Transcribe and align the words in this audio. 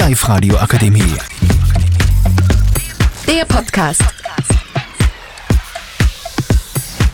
Live-Radio 0.00 0.56
Akademie. 0.56 1.14
Der 3.26 3.44
Podcast. 3.44 4.02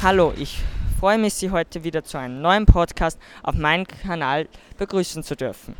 Hallo, 0.00 0.32
ich 0.36 0.62
freue 1.00 1.18
mich, 1.18 1.34
Sie 1.34 1.50
heute 1.50 1.82
wieder 1.82 2.04
zu 2.04 2.16
einem 2.16 2.40
neuen 2.40 2.64
Podcast 2.64 3.18
auf 3.42 3.56
meinem 3.56 3.88
Kanal 3.88 4.48
begrüßen 4.78 5.24
zu 5.24 5.34
dürfen. 5.34 5.74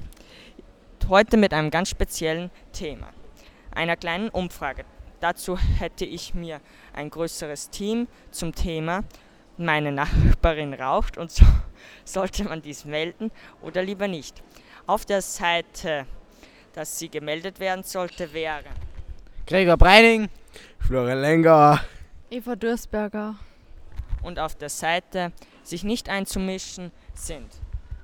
Heute 1.08 1.36
mit 1.36 1.54
einem 1.54 1.70
ganz 1.70 1.90
speziellen 1.90 2.50
Thema, 2.72 3.06
einer 3.70 3.94
kleinen 3.94 4.28
Umfrage. 4.28 4.84
Dazu 5.20 5.56
hätte 5.78 6.04
ich 6.04 6.34
mir 6.34 6.60
ein 6.92 7.10
größeres 7.10 7.70
Team 7.70 8.08
zum 8.32 8.52
Thema 8.52 9.04
meine 9.58 9.92
Nachbarin 9.92 10.74
raucht 10.74 11.18
und 11.18 11.30
so 11.30 11.44
sollte 12.04 12.44
man 12.44 12.62
dies 12.62 12.84
melden 12.84 13.30
oder 13.62 13.82
lieber 13.82 14.08
nicht. 14.08 14.42
Auf 14.86 15.04
der 15.04 15.22
Seite, 15.22 16.06
dass 16.76 16.98
sie 16.98 17.08
gemeldet 17.08 17.58
werden 17.58 17.82
sollte, 17.82 18.32
wäre 18.32 18.62
Gregor 19.46 19.76
Breining, 19.78 20.28
Florian 20.78 21.20
Lenger, 21.22 21.80
Eva 22.30 22.54
Dursberger. 22.54 23.34
und 24.22 24.38
auf 24.38 24.54
der 24.56 24.68
Seite, 24.68 25.32
sich 25.62 25.84
nicht 25.84 26.08
einzumischen, 26.08 26.92
sind 27.14 27.48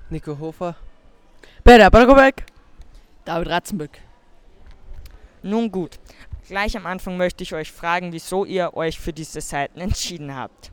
Nico 0.09 0.37
Hofer, 0.39 0.75
Peter 1.63 1.89
Bragobek. 1.91 2.45
David 3.25 3.47
Ratzenböck. 3.47 4.01
Nun 5.43 5.71
gut, 5.71 5.99
gleich 6.47 6.75
am 6.75 6.85
Anfang 6.85 7.15
möchte 7.15 7.43
ich 7.43 7.53
euch 7.53 7.71
fragen, 7.71 8.11
wieso 8.11 8.43
ihr 8.43 8.73
euch 8.73 8.99
für 8.99 9.13
diese 9.13 9.39
Seiten 9.39 9.79
entschieden 9.81 10.35
habt. 10.35 10.71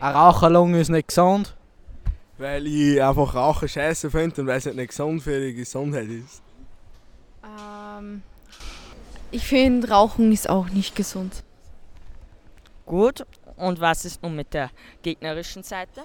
eine 0.00 0.14
Raucherlunge 0.14 0.80
ist 0.80 0.88
nicht 0.88 1.08
gesund. 1.08 1.54
weil 2.38 2.66
ich 2.66 3.02
einfach 3.02 3.34
Rauchen 3.34 3.68
scheiße 3.68 4.10
finde 4.10 4.40
und 4.40 4.46
weil 4.46 4.58
es 4.58 4.66
nicht 4.66 4.88
gesund 4.88 5.22
für 5.22 5.38
die 5.40 5.54
Gesundheit 5.54 6.08
ist. 6.08 6.42
Ähm, 7.96 8.22
ich 9.30 9.46
finde, 9.46 9.88
Rauchen 9.88 10.32
ist 10.32 10.48
auch 10.48 10.68
nicht 10.68 10.94
gesund. 10.94 11.42
Gut, 12.84 13.26
und 13.56 13.80
was 13.80 14.04
ist 14.04 14.22
nun 14.22 14.36
mit 14.36 14.54
der 14.54 14.70
gegnerischen 15.02 15.62
Seite? 15.62 16.02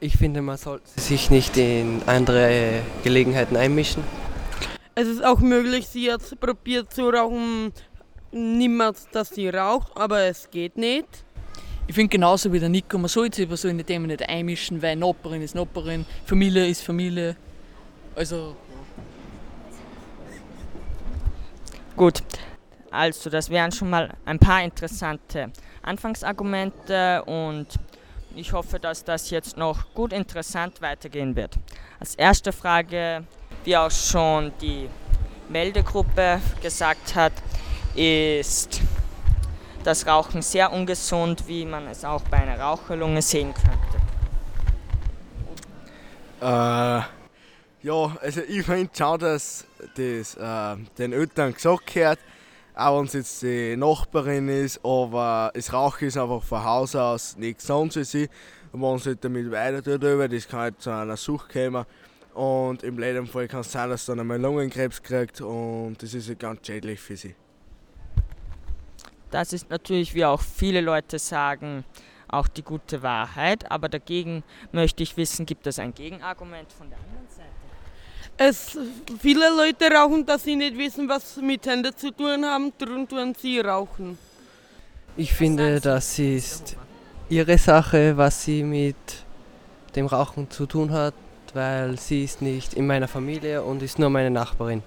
Ich 0.00 0.16
finde, 0.16 0.42
man 0.42 0.56
sollte 0.56 0.88
sich 1.00 1.30
nicht 1.30 1.56
in 1.56 2.02
andere 2.06 2.82
Gelegenheiten 3.02 3.56
einmischen. 3.56 4.02
Es 4.94 5.08
ist 5.08 5.24
auch 5.24 5.40
möglich, 5.40 5.88
sie 5.88 6.12
hat 6.12 6.22
probiert 6.40 6.92
zu 6.92 7.08
rauchen. 7.08 7.72
Niemand, 8.30 8.98
dass 9.12 9.30
sie 9.30 9.48
raucht, 9.48 9.92
aber 9.96 10.22
es 10.22 10.50
geht 10.50 10.76
nicht. 10.76 11.24
Ich 11.86 11.94
finde 11.94 12.08
genauso 12.08 12.52
wie 12.52 12.60
der 12.60 12.68
Nico, 12.68 12.96
man 12.96 13.08
sollte 13.08 13.36
sich 13.36 13.46
aber 13.46 13.56
so 13.56 13.68
in 13.68 13.78
die 13.78 13.84
Themen 13.84 14.06
nicht 14.06 14.28
einmischen, 14.28 14.80
weil 14.82 14.96
Nachbarin 14.96 15.42
ist 15.42 15.54
Nachbarin, 15.54 16.06
Familie 16.24 16.66
ist 16.66 16.82
Familie. 16.82 17.36
Also, 18.14 18.56
Gut, 21.96 22.22
also 22.90 23.28
das 23.28 23.50
wären 23.50 23.70
schon 23.70 23.90
mal 23.90 24.10
ein 24.24 24.38
paar 24.38 24.62
interessante 24.62 25.50
Anfangsargumente 25.82 27.22
und 27.24 27.66
ich 28.34 28.52
hoffe, 28.54 28.80
dass 28.80 29.04
das 29.04 29.28
jetzt 29.28 29.58
noch 29.58 29.92
gut 29.92 30.12
interessant 30.12 30.80
weitergehen 30.80 31.36
wird. 31.36 31.58
Als 32.00 32.14
erste 32.14 32.50
Frage, 32.52 33.24
wie 33.64 33.76
auch 33.76 33.90
schon 33.90 34.52
die 34.60 34.88
Meldegruppe 35.50 36.40
gesagt 36.62 37.14
hat, 37.14 37.32
ist 37.94 38.80
das 39.84 40.06
Rauchen 40.06 40.40
sehr 40.40 40.72
ungesund, 40.72 41.46
wie 41.46 41.66
man 41.66 41.86
es 41.88 42.04
auch 42.04 42.22
bei 42.22 42.38
einer 42.38 42.58
Raucherlunge 42.58 43.20
sehen 43.20 43.52
könnte. 43.52 43.78
Äh, 46.40 47.02
ja, 47.86 48.16
also 48.20 48.40
ich 48.48 48.64
finde 48.64 48.90
schon, 48.96 49.18
dass 49.20 49.66
das 49.94 50.34
äh, 50.36 50.76
den 50.98 51.12
Eltern 51.12 51.54
gesagt 51.54 51.94
wird, 51.94 52.18
auch 52.74 52.98
wenn 52.98 53.06
es 53.06 53.12
jetzt 53.12 53.42
die 53.42 53.76
Nachbarin 53.76 54.48
ist, 54.48 54.84
aber 54.84 55.50
das 55.54 55.72
Rauchen 55.72 56.08
ist 56.08 56.16
einfach 56.16 56.42
von 56.42 56.64
Haus 56.64 56.96
aus 56.96 57.36
nicht 57.36 57.58
gesund 57.58 57.92
für 57.92 58.04
sie. 58.04 58.28
Und 58.72 58.80
wenn 58.80 58.98
sie 58.98 59.10
halt 59.10 59.24
damit 59.24 59.50
weiter 59.50 59.82
tut, 59.82 60.32
das 60.32 60.48
kann 60.48 60.60
halt 60.60 60.80
zu 60.80 60.90
einer 60.90 61.16
Sucht 61.16 61.52
kommen. 61.52 61.84
Und 62.34 62.82
im 62.82 62.98
letzten 62.98 63.26
Fall 63.26 63.46
kann 63.46 63.60
es 63.60 63.72
sein, 63.72 63.90
dass 63.90 64.06
sie 64.06 64.12
dann 64.12 64.20
einmal 64.20 64.40
Lungenkrebs 64.40 65.02
kriegt 65.02 65.42
und 65.42 65.96
das 66.02 66.14
ist 66.14 66.28
halt 66.28 66.38
ganz 66.38 66.66
schädlich 66.66 66.98
für 66.98 67.16
sie. 67.16 67.34
Das 69.30 69.52
ist 69.52 69.68
natürlich, 69.68 70.14
wie 70.14 70.24
auch 70.24 70.40
viele 70.40 70.80
Leute 70.80 71.18
sagen, 71.18 71.84
auch 72.28 72.48
die 72.48 72.62
gute 72.62 73.02
Wahrheit, 73.02 73.70
aber 73.70 73.90
dagegen 73.90 74.42
möchte 74.72 75.02
ich 75.02 75.16
wissen, 75.18 75.44
gibt 75.44 75.66
es 75.66 75.78
ein 75.78 75.92
Gegenargument 75.92 76.72
von 76.72 76.88
der 76.88 76.98
anderen 76.98 77.28
Seite? 77.28 77.50
Es, 78.36 78.76
viele 79.20 79.48
Leute 79.50 79.94
rauchen, 79.94 80.24
dass 80.26 80.44
sie 80.44 80.56
nicht 80.56 80.76
wissen, 80.76 81.08
was 81.08 81.36
mit 81.36 81.66
Händen 81.66 81.94
zu 81.96 82.10
tun 82.10 82.44
haben, 82.44 82.72
darum 82.78 83.08
tun 83.08 83.34
sie 83.38 83.60
rauchen. 83.60 84.18
Ich 85.16 85.32
finde, 85.32 85.80
das 85.80 86.18
ist 86.18 86.76
ihre 87.28 87.58
Sache, 87.58 88.16
was 88.16 88.44
sie 88.44 88.62
mit 88.62 88.96
dem 89.94 90.06
Rauchen 90.06 90.50
zu 90.50 90.66
tun 90.66 90.90
hat, 90.90 91.14
weil 91.52 91.98
sie 91.98 92.24
ist 92.24 92.40
nicht 92.40 92.74
in 92.74 92.86
meiner 92.86 93.08
Familie 93.08 93.62
und 93.62 93.82
ist 93.82 93.98
nur 93.98 94.10
meine 94.10 94.30
Nachbarin. 94.30 94.82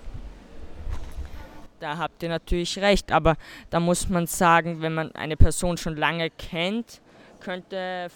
Da 1.80 1.98
habt 1.98 2.24
ihr 2.24 2.30
natürlich 2.30 2.80
recht, 2.80 3.12
aber 3.12 3.36
da 3.70 3.80
muss 3.80 4.10
man 4.10 4.26
sagen, 4.26 4.82
wenn 4.82 4.96
man 4.96 5.14
eine 5.14 5.38
Person 5.38 5.78
schon 5.78 5.96
lange 5.96 6.32
kennt, 6.32 7.02
könnte 7.40 8.08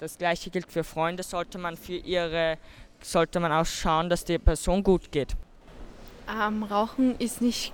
das 0.00 0.18
gleiche 0.18 0.50
gilt 0.50 0.70
für 0.70 0.82
Freunde, 0.82 1.22
sollte 1.22 1.58
man 1.58 1.76
für 1.76 1.94
ihre 1.94 2.58
sollte 3.02 3.40
man 3.40 3.52
auch 3.52 3.66
schauen, 3.66 4.08
dass 4.08 4.24
die 4.24 4.38
Person 4.38 4.82
gut 4.82 5.10
geht. 5.12 5.34
Ähm, 6.28 6.62
Rauchen 6.62 7.16
ist 7.18 7.42
nicht 7.42 7.72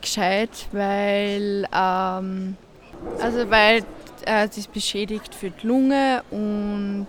gescheit, 0.00 0.66
weil, 0.72 1.66
ähm, 1.72 2.56
also 3.20 3.50
weil 3.50 3.84
äh, 4.26 4.48
es 4.48 4.56
ist 4.56 4.72
beschädigt 4.72 5.34
für 5.34 5.50
die 5.50 5.66
Lunge 5.66 6.22
und 6.30 7.06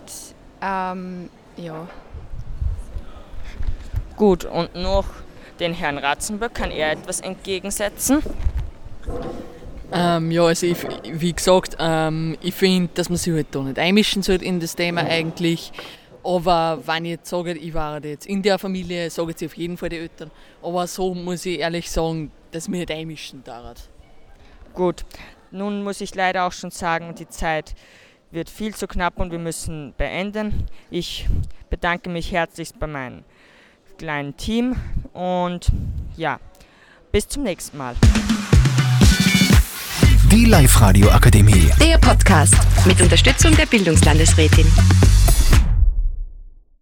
ähm, 0.60 1.28
ja. 1.56 1.88
Gut, 4.16 4.44
und 4.44 4.74
noch 4.74 5.06
den 5.58 5.74
Herrn 5.74 5.98
Ratzenböck, 5.98 6.54
kann 6.54 6.70
er 6.70 6.92
etwas 6.92 7.20
entgegensetzen? 7.20 8.22
ähm, 9.92 10.30
ja, 10.30 10.44
also 10.44 10.66
ich, 10.66 10.78
wie 11.04 11.32
gesagt, 11.32 11.76
ähm, 11.78 12.36
ich 12.40 12.54
finde, 12.54 12.90
dass 12.94 13.08
man 13.08 13.18
sich 13.18 13.32
halt 13.32 13.48
da 13.50 13.62
nicht 13.62 13.78
einmischen 13.78 14.22
sollte 14.22 14.44
in 14.44 14.60
das 14.60 14.76
Thema 14.76 15.02
eigentlich. 15.02 15.72
Aber 16.24 16.80
wenn 16.86 17.04
ich 17.04 17.12
jetzt 17.12 17.30
sage, 17.30 17.52
ich 17.52 17.74
war 17.74 18.04
jetzt 18.04 18.26
in 18.26 18.42
der 18.42 18.58
Familie, 18.58 19.10
sage 19.10 19.34
ich 19.36 19.44
auf 19.44 19.56
jeden 19.56 19.76
Fall 19.76 19.88
die 19.88 19.96
Eltern. 19.96 20.30
Aber 20.62 20.86
so 20.86 21.14
muss 21.14 21.44
ich 21.46 21.58
ehrlich 21.58 21.90
sagen, 21.90 22.30
dass 22.52 22.68
mich 22.68 22.80
nicht 22.80 22.90
einmischen 22.90 23.42
darf. 23.44 23.88
Gut, 24.74 25.04
nun 25.50 25.82
muss 25.82 26.00
ich 26.00 26.14
leider 26.14 26.46
auch 26.46 26.52
schon 26.52 26.70
sagen, 26.70 27.14
die 27.14 27.28
Zeit 27.28 27.74
wird 28.30 28.48
viel 28.48 28.74
zu 28.74 28.86
knapp 28.86 29.18
und 29.18 29.30
wir 29.30 29.38
müssen 29.38 29.94
beenden. 29.98 30.66
Ich 30.90 31.28
bedanke 31.70 32.08
mich 32.08 32.32
herzlichst 32.32 32.78
bei 32.78 32.86
meinem 32.86 33.24
kleinen 33.98 34.36
Team 34.36 34.76
und 35.12 35.70
ja, 36.16 36.40
bis 37.10 37.28
zum 37.28 37.42
nächsten 37.42 37.76
Mal. 37.76 37.94
Die 40.30 40.46
Live-Radio 40.46 41.10
Akademie. 41.10 41.70
Der 41.78 41.98
Podcast 41.98 42.54
mit 42.86 43.00
Unterstützung 43.02 43.54
der 43.54 43.66
Bildungslandesrätin. 43.66 44.66